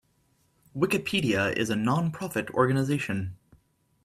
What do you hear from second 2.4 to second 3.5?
organization.